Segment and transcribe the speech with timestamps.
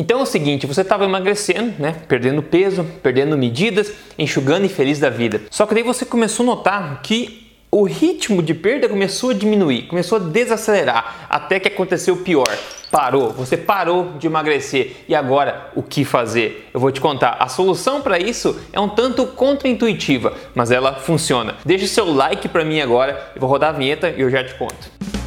[0.00, 1.96] Então é o seguinte, você estava emagrecendo, né?
[2.06, 5.40] Perdendo peso, perdendo medidas, enxugando e feliz da vida.
[5.50, 9.88] Só que daí você começou a notar que o ritmo de perda começou a diminuir,
[9.88, 12.48] começou a desacelerar, até que aconteceu o pior.
[12.92, 16.70] Parou, você parou de emagrecer e agora o que fazer?
[16.72, 17.36] Eu vou te contar.
[17.40, 21.56] A solução para isso é um tanto contraintuitiva, mas ela funciona.
[21.64, 24.54] Deixe seu like para mim agora, eu vou rodar a vinheta e eu já te
[24.54, 25.17] conto.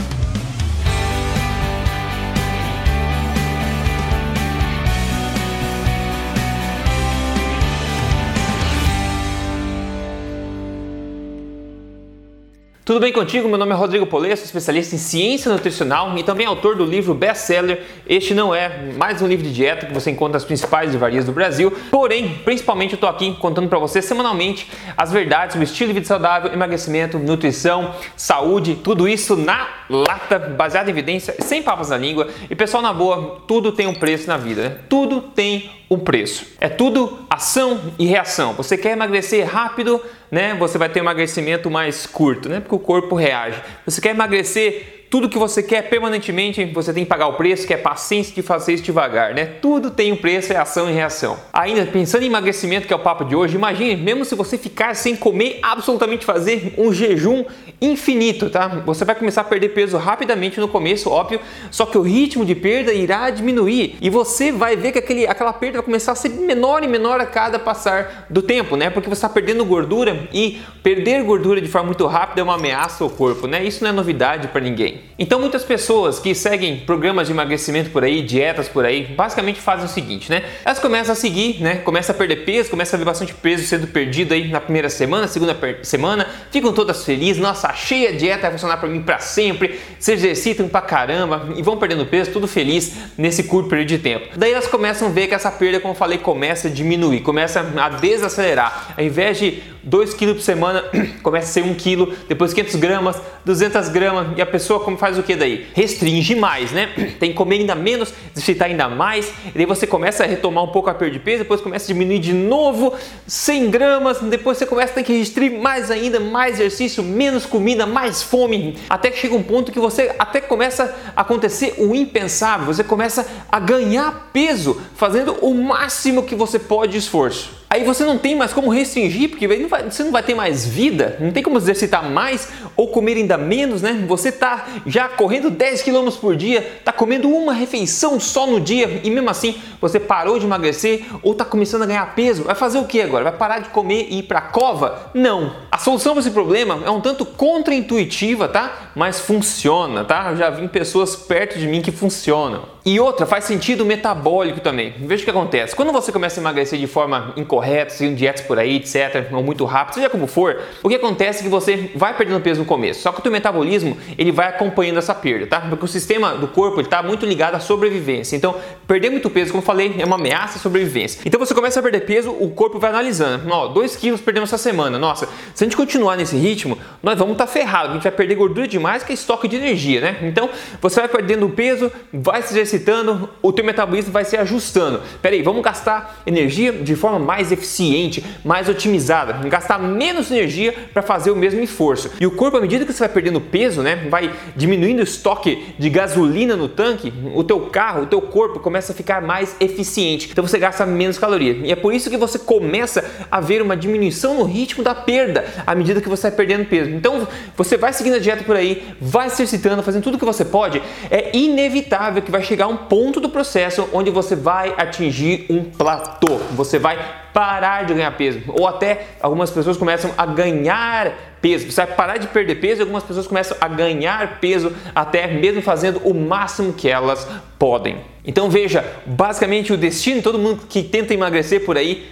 [12.83, 13.47] Tudo bem contigo?
[13.47, 17.13] Meu nome é Rodrigo Polê, sou especialista em ciência nutricional e também autor do livro
[17.13, 21.23] best-seller Este Não É, mais um livro de dieta que você encontra nas principais livrarias
[21.23, 21.71] do Brasil.
[21.91, 24.67] Porém, principalmente eu estou aqui contando para você semanalmente
[24.97, 30.87] as verdades sobre estilo de vida saudável, emagrecimento, nutrição, saúde, tudo isso na lata, baseado
[30.87, 32.29] em evidência, sem papas na língua.
[32.49, 34.77] E pessoal, na boa, tudo tem um preço na vida, né?
[34.89, 36.47] Tudo tem um preço.
[36.59, 38.53] É tudo ação e reação.
[38.53, 40.01] Você quer emagrecer rápido,
[40.31, 40.55] né?
[40.55, 42.61] Você vai ter um emagrecimento mais curto, né?
[42.61, 43.61] Porque o corpo reage.
[43.85, 47.73] Você quer emagrecer tudo que você quer permanentemente, você tem que pagar o preço, que
[47.73, 49.45] é paciência de fazer isso devagar, né?
[49.45, 51.37] Tudo tem um preço, é ação e reação.
[51.51, 54.95] Ainda pensando em emagrecimento, que é o papo de hoje, imagine, mesmo se você ficar
[54.95, 57.43] sem comer, absolutamente fazer um jejum
[57.81, 58.69] infinito, tá?
[58.85, 62.55] Você vai começar a perder peso rapidamente no começo, óbvio, só que o ritmo de
[62.55, 66.29] perda irá diminuir e você vai ver que aquele, aquela perda vai começar a ser
[66.29, 68.89] menor e menor a cada passar do tempo, né?
[68.89, 73.03] Porque você está perdendo gordura e perder gordura de forma muito rápida é uma ameaça
[73.03, 73.61] ao corpo, né?
[73.61, 75.00] Isso não é novidade para ninguém.
[75.21, 79.85] Então muitas pessoas que seguem programas de emagrecimento por aí, dietas por aí, basicamente fazem
[79.85, 80.43] o seguinte, né?
[80.65, 81.75] Elas começam a seguir, né?
[81.75, 85.27] Começam a perder peso, começam a ver bastante peso sendo perdido aí na primeira semana,
[85.27, 89.79] segunda semana, ficam todas felizes, nossa, achei a dieta vai funcionar para mim para sempre,
[89.99, 94.27] se exercitam pra caramba e vão perdendo peso, tudo feliz nesse curto período de tempo.
[94.35, 97.59] Daí elas começam a ver que essa perda, como eu falei, começa a diminuir, começa
[97.59, 98.95] a desacelerar.
[98.97, 100.83] Ao invés de 2 kg por semana,
[101.21, 105.17] começa a ser 1 kg, depois 500 gramas, 200 gramas e a pessoa como faz
[105.17, 105.67] o que daí?
[105.73, 106.89] Restringe mais, né?
[107.19, 110.67] Tem que comer ainda menos, exercitar ainda mais, e daí você começa a retomar um
[110.67, 112.93] pouco a perda de peso, depois começa a diminuir de novo
[113.25, 117.85] 100 gramas, depois você começa a ter que restringir mais ainda, mais exercício, menos comida,
[117.85, 122.65] mais fome, até que chega um ponto que você até começa a acontecer o impensável,
[122.65, 127.60] você começa a ganhar peso fazendo o máximo que você pode de esforço.
[127.73, 131.31] Aí você não tem mais como restringir, porque você não vai ter mais vida, não
[131.31, 134.03] tem como exercitar mais ou comer ainda menos, né?
[134.09, 138.99] Você está já correndo 10 km por dia, está comendo uma refeição só no dia
[139.05, 142.43] e mesmo assim você parou de emagrecer ou está começando a ganhar peso.
[142.43, 143.23] Vai fazer o que agora?
[143.23, 145.09] Vai parar de comer e ir para a cova?
[145.13, 145.55] Não.
[145.71, 148.90] A solução para esse problema é um tanto contraintuitiva, tá?
[148.95, 150.27] Mas funciona, tá?
[150.31, 152.63] Eu já vi pessoas perto de mim que funcionam.
[152.83, 154.95] E outra, faz sentido metabólico também.
[154.99, 155.75] Veja o que acontece.
[155.75, 159.65] Quando você começa a emagrecer de forma incorreta, seguindo dietas por aí, etc., ou muito
[159.65, 163.01] rápido, seja como for, o que acontece é que você vai perdendo peso no começo.
[163.01, 165.61] Só que o teu metabolismo, ele vai acompanhando essa perda, tá?
[165.61, 168.35] Porque o sistema do corpo, está muito ligado à sobrevivência.
[168.35, 168.55] Então,
[168.91, 171.21] perder muito peso, como falei, é uma ameaça à sobrevivência.
[171.23, 173.49] Então, você começa a perder peso, o corpo vai analisando.
[173.49, 174.99] Ó, 2 quilos perdemos essa semana.
[174.99, 177.91] Nossa, se a gente continuar nesse ritmo, nós vamos estar tá ferrados.
[177.91, 180.17] A gente vai perder gordura demais, que é estoque de energia, né?
[180.23, 180.49] Então,
[180.81, 185.01] você vai perdendo peso, vai se exercitando, o teu metabolismo vai se ajustando.
[185.21, 191.31] Peraí, vamos gastar energia de forma mais eficiente, mais otimizada, gastar menos energia para fazer
[191.31, 192.11] o mesmo esforço.
[192.19, 195.73] E o corpo, à medida que você vai perdendo peso, né, vai diminuindo o estoque
[195.79, 200.29] de gasolina no tanque, o teu carro, o teu corpo começa a ficar mais eficiente.
[200.31, 201.53] Então você gasta menos caloria.
[201.63, 205.45] E é por isso que você começa a ver uma diminuição no ritmo da perda
[205.65, 206.89] à medida que você vai perdendo peso.
[206.89, 210.45] Então você vai seguindo a dieta por aí, vai se exercitando, fazendo tudo que você
[210.45, 215.63] pode, é inevitável que vai chegar um ponto do processo onde você vai atingir um
[215.63, 216.37] platô.
[216.51, 216.97] Você vai
[217.33, 221.71] parar de ganhar peso, ou até algumas pessoas começam a ganhar peso.
[221.71, 225.61] Você vai parar de perder peso e algumas pessoas começam a ganhar peso até mesmo
[225.61, 227.97] fazendo o máximo que elas podem.
[228.25, 232.07] Então veja, basicamente o destino de todo mundo que tenta emagrecer por aí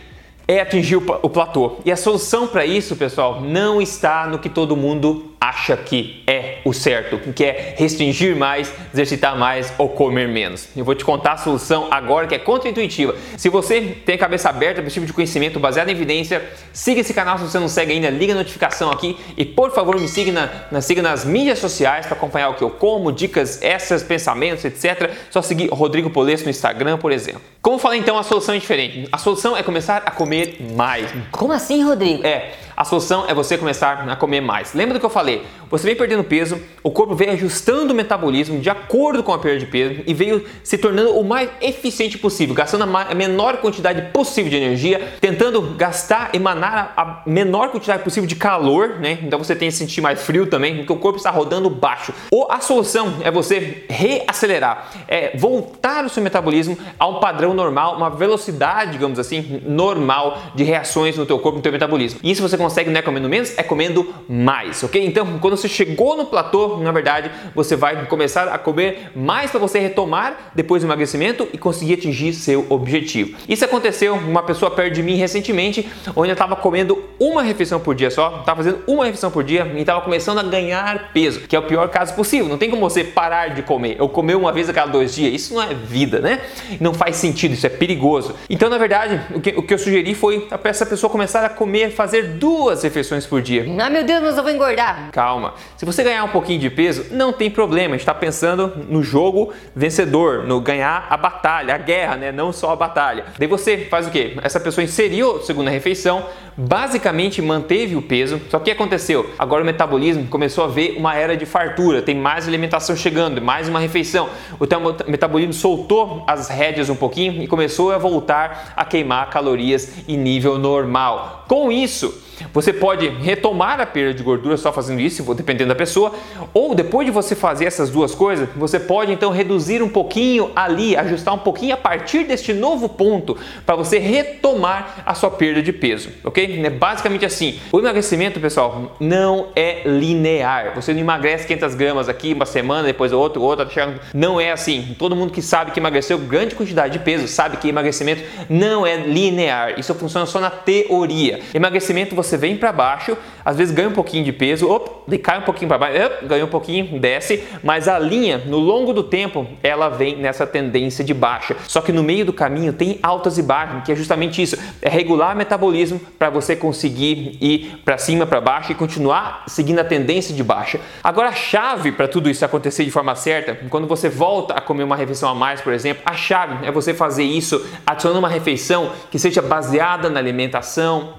[0.47, 1.77] é atingir o platô.
[1.85, 6.48] E a solução para isso, pessoal, não está no que todo mundo acha que é
[6.63, 10.69] o certo, que é restringir mais, exercitar mais ou comer menos.
[10.75, 13.15] Eu vou te contar a solução agora que é contra-intuitiva.
[13.37, 17.01] Se você tem a cabeça aberta para esse tipo de conhecimento baseado em evidência, siga
[17.01, 20.07] esse canal se você não segue ainda, liga a notificação aqui e por favor me
[20.07, 24.03] siga, na, na siga nas mídias sociais para acompanhar o que eu como, dicas, essas,
[24.03, 25.11] pensamentos, etc.
[25.29, 27.41] Só seguir Rodrigo Polesso no Instagram, por exemplo.
[27.61, 29.07] Como falei então, a solução é diferente.
[29.11, 31.13] A solução é começar a comer mais.
[31.31, 32.25] Como assim, Rodrigo?
[32.25, 34.73] É, a solução é você começar a comer mais.
[34.73, 36.48] Lembra do que eu falei, você vem perdendo peso,
[36.83, 40.45] o corpo vem ajustando o metabolismo de acordo com a perda de peso e veio
[40.63, 46.29] se tornando o mais eficiente possível, gastando a menor quantidade possível de energia, tentando gastar,
[46.33, 49.19] emanar a menor quantidade possível de calor, né?
[49.23, 52.13] Então você tem que sentir mais frio também, porque o corpo está rodando baixo.
[52.31, 57.95] Ou a solução é você reacelerar, é voltar o seu metabolismo a um padrão normal,
[57.95, 62.19] uma velocidade, digamos assim, normal de reações no teu corpo, no teu metabolismo.
[62.23, 65.05] Isso você consegue não é comendo menos, é comendo mais, ok?
[65.05, 69.59] Então, quando você chegou no platô, na verdade, você vai começar a comer mais para
[69.59, 73.37] você retomar depois do emagrecimento e conseguir atingir seu objetivo.
[73.47, 77.93] Isso aconteceu uma pessoa perto de mim recentemente, onde eu estava comendo uma refeição por
[77.93, 81.55] dia só, estava fazendo uma refeição por dia e estava começando a ganhar peso, que
[81.55, 82.47] é o pior caso possível.
[82.47, 85.33] Não tem como você parar de comer ou comer uma vez a cada dois dias.
[85.33, 86.41] Isso não é vida, né?
[86.79, 88.35] Não faz sentido, isso é perigoso.
[88.49, 91.49] Então, na verdade, o que, o que eu sugeri foi para essa pessoa começar a
[91.49, 93.65] comer, fazer duas refeições por dia.
[93.79, 95.09] Ah, meu Deus, mas eu vou engordar.
[95.11, 95.53] Calma.
[95.75, 97.95] Se você ganhar um pouquinho de peso, não tem problema.
[97.95, 102.31] A gente está pensando no jogo vencedor, no ganhar a batalha, a guerra, né?
[102.31, 103.25] Não só a batalha.
[103.37, 104.37] Daí você faz o quê?
[104.41, 108.41] Essa pessoa inseriu a segunda refeição, basicamente manteve o peso.
[108.49, 109.29] Só que o que aconteceu?
[109.37, 113.67] Agora o metabolismo começou a ver uma era de fartura, tem mais alimentação chegando, mais
[113.67, 114.29] uma refeição.
[114.59, 119.91] O teu metabolismo soltou as rédeas um pouquinho e começou a voltar a queimar calorias
[120.07, 121.45] em nível normal.
[121.47, 126.13] Com isso, você pode retomar a perda de gordura só fazendo isso, dependendo da pessoa,
[126.53, 130.95] ou depois de você fazer essas duas coisas, você pode então reduzir um pouquinho ali,
[130.95, 135.71] ajustar um pouquinho a partir deste novo ponto para você retomar a sua perda de
[135.71, 136.61] peso, ok?
[136.63, 137.59] É basicamente assim.
[137.71, 140.73] O emagrecimento, pessoal, não é linear.
[140.75, 143.67] Você não emagrece 500 gramas aqui uma semana, depois outro, outra,
[144.13, 144.95] não é assim.
[144.97, 148.97] Todo mundo que sabe que emagreceu grande quantidade de peso sabe que emagrecimento não é
[148.97, 149.79] linear.
[149.79, 151.39] Isso funciona só na teoria.
[151.53, 155.39] Emagrecimento você você vem para baixo, às vezes ganha um pouquinho de peso, op, cai
[155.39, 159.47] um pouquinho para baixo, ganha um pouquinho, desce, mas a linha, no longo do tempo,
[159.63, 161.55] ela vem nessa tendência de baixa.
[161.67, 164.89] Só que no meio do caminho tem altas e baixas, que é justamente isso, é
[164.89, 169.83] regular o metabolismo para você conseguir ir para cima, para baixo e continuar seguindo a
[169.83, 170.79] tendência de baixa.
[171.03, 174.83] Agora a chave para tudo isso acontecer de forma certa, quando você volta a comer
[174.83, 178.91] uma refeição a mais, por exemplo, a chave é você fazer isso adicionando uma refeição
[179.09, 181.18] que seja baseada na alimentação,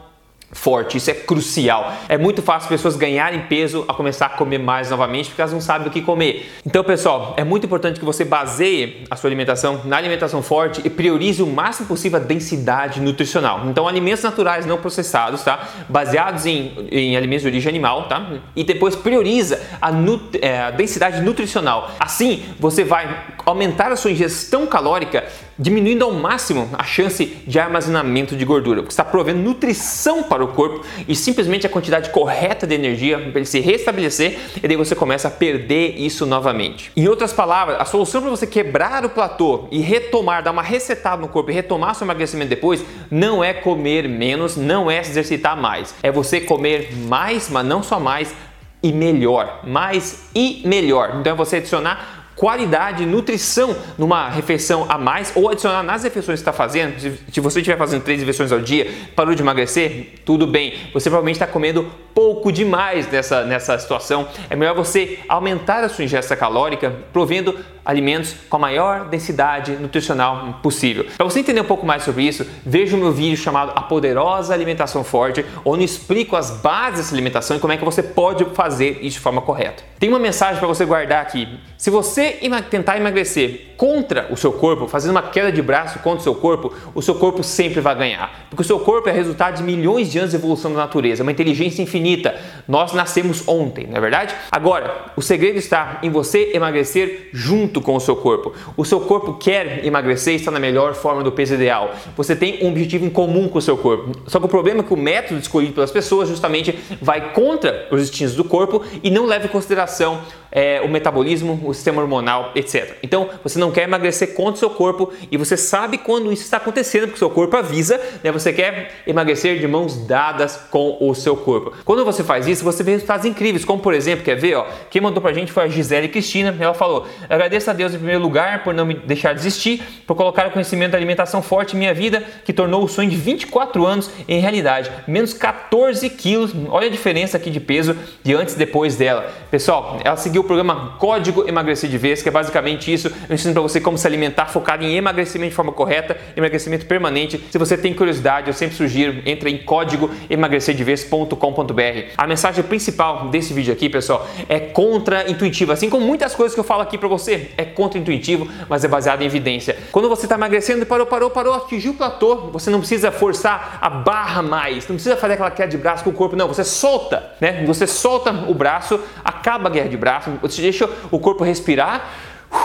[0.52, 0.96] forte.
[0.96, 1.92] Isso é crucial.
[2.08, 5.60] É muito fácil pessoas ganharem peso a começar a comer mais novamente porque elas não
[5.60, 6.50] sabem o que comer.
[6.66, 10.90] Então, pessoal, é muito importante que você baseie a sua alimentação na alimentação forte e
[10.90, 13.62] priorize o máximo possível a densidade nutricional.
[13.66, 15.68] Então, alimentos naturais não processados, tá?
[15.88, 18.26] Baseados em, em alimentos de origem animal, tá?
[18.56, 21.90] E depois prioriza a, nut é, a densidade nutricional.
[21.98, 25.24] Assim, você vai aumentar a sua ingestão calórica
[25.58, 30.48] diminuindo ao máximo a chance de armazenamento de gordura, porque está provendo nutrição para o
[30.48, 34.94] corpo e simplesmente a quantidade correta de energia para ele se restabelecer e daí você
[34.94, 36.90] começa a perder isso novamente.
[36.96, 41.20] Em outras palavras, a solução para você quebrar o platô e retomar, dar uma resetada
[41.20, 45.56] no corpo e retomar seu emagrecimento depois, não é comer menos, não é se exercitar
[45.56, 48.34] mais, é você comer mais, mas não só mais,
[48.82, 51.16] e melhor, mais e melhor.
[51.20, 56.40] Então é você adicionar qualidade, nutrição numa refeição a mais ou adicionar nas refeições que
[56.40, 56.98] está fazendo.
[56.98, 60.72] Se, você estiver fazendo três refeições ao dia, parou de emagrecer, tudo bem.
[60.94, 64.26] Você provavelmente está comendo pouco demais nessa, nessa situação.
[64.48, 67.54] É melhor você aumentar a sua ingesta calórica, provendo
[67.84, 71.06] alimentos com a maior densidade nutricional possível.
[71.16, 74.54] Para você entender um pouco mais sobre isso, veja o meu vídeo chamado A Poderosa
[74.54, 78.98] Alimentação Forte, onde explico as bases dessa alimentação e como é que você pode fazer
[79.02, 79.82] isso de forma correta.
[79.98, 81.48] Tem uma mensagem para você guardar aqui.
[81.76, 82.29] Se você
[82.70, 86.70] tentar emagrecer contra o seu corpo, fazendo uma queda de braço contra o seu corpo,
[86.94, 88.46] o seu corpo sempre vai ganhar.
[88.50, 91.32] Porque o seu corpo é resultado de milhões de anos de evolução da natureza, uma
[91.32, 92.34] inteligência infinita.
[92.68, 94.34] Nós nascemos ontem, não é verdade?
[94.52, 98.52] Agora, o segredo está em você emagrecer junto com o seu corpo.
[98.76, 101.94] O seu corpo quer emagrecer e está na melhor forma do peso ideal.
[102.18, 104.12] Você tem um objetivo em comum com o seu corpo.
[104.26, 108.02] Só que o problema é que o método escolhido pelas pessoas justamente vai contra os
[108.02, 110.20] instintos do corpo e não leva em consideração
[110.52, 112.19] é, o metabolismo, o sistema hormonal,
[112.54, 112.96] etc.
[113.02, 116.56] Então você não quer emagrecer contra o seu corpo e você sabe quando isso está
[116.56, 118.30] acontecendo, porque o seu corpo avisa, né?
[118.32, 121.72] Você quer emagrecer de mãos dadas com o seu corpo.
[121.84, 125.00] Quando você faz isso, você vê resultados incríveis, como por exemplo, quer ver, ó, quem
[125.00, 128.62] mandou pra gente foi a Gisele Cristina, ela falou: agradeço a Deus em primeiro lugar
[128.64, 132.22] por não me deixar desistir, por colocar o conhecimento da alimentação forte em minha vida,
[132.44, 134.90] que tornou o sonho de 24 anos em realidade.
[135.06, 139.30] Menos 14 quilos, olha a diferença aqui de peso de antes e depois dela.
[139.50, 143.08] Pessoal, ela seguiu o programa Código Emagrecer de vez, que é basicamente isso.
[143.28, 147.40] Eu ensino para você como se alimentar focado em emagrecimento de forma correta, emagrecimento permanente.
[147.50, 152.12] Se você tem curiosidade, eu sempre sugiro, entre em código emagrecerdevez.com.br.
[152.16, 155.74] A mensagem principal desse vídeo aqui, pessoal, é contra-intuitiva.
[155.74, 159.22] Assim como muitas coisas que eu falo aqui para você, é contra-intuitivo, mas é baseado
[159.22, 159.76] em evidência.
[159.92, 163.90] Quando você está emagrecendo, parou, parou, parou, atingiu o platô, você não precisa forçar a
[163.90, 167.32] barra mais, não precisa fazer aquela queda de braço com o corpo, não, você solta,
[167.40, 167.64] né?
[167.66, 169.00] Você solta o braço,
[169.40, 172.10] acaba a guerra de braço, você deixa o corpo respirar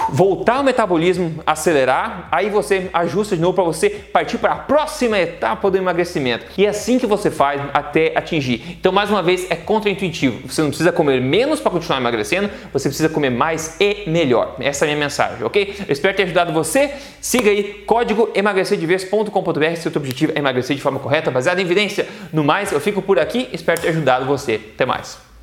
[0.09, 5.19] voltar o metabolismo, acelerar, aí você ajusta de novo para você partir para a próxima
[5.19, 6.45] etapa do emagrecimento.
[6.57, 8.77] E é assim que você faz até atingir.
[8.79, 10.47] Então, mais uma vez, é contraintuitivo.
[10.47, 14.55] Você não precisa comer menos para continuar emagrecendo, você precisa comer mais e melhor.
[14.59, 15.75] Essa é a minha mensagem, ok?
[15.87, 16.91] Eu espero ter ajudado você.
[17.21, 21.65] Siga aí código emagrecerdevez.com.br se o seu objetivo é emagrecer de forma correta, baseada em
[21.65, 22.07] evidência.
[22.31, 24.59] No mais, eu fico por aqui, espero ter ajudado você.
[24.73, 25.34] Até mais.